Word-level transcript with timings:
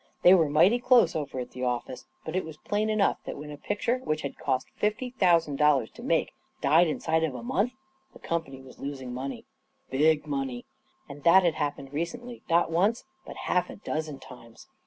They 0.23 0.33
were 0.33 0.49
mighty 0.49 0.79
close 0.79 1.15
over 1.15 1.37
at 1.39 1.51
the 1.51 1.63
office, 1.63 2.07
but 2.25 2.35
it 2.35 2.43
was 2.43 2.57
plain 2.57 2.89
enough 2.89 3.19
that 3.25 3.37
when 3.37 3.51
a 3.51 3.55
picture 3.57 3.99
which 3.99 4.23
hid 4.23 4.35
cost 4.35 4.71
fifty 4.71 5.11
thousand 5.11 5.57
dollars 5.57 5.91
to 5.91 6.01
make 6.01 6.33
died 6.59 6.87
inside 6.87 7.23
of 7.23 7.35
a 7.35 7.43
month 7.43 7.73
the 8.11 8.17
company 8.17 8.63
was 8.63 8.79
los 8.79 8.99
ing 8.99 9.13
money. 9.13 9.45
Big 9.91 10.25
money. 10.25 10.65
And 11.07 11.23
that 11.23 11.43
had 11.43 11.53
happened 11.53 11.93
recently 11.93 12.41
not 12.49 12.71
once, 12.71 13.03
but 13.27 13.35
half 13.45 13.69
a 13.69 13.75
dozen 13.75 14.17
times. 14.17 14.65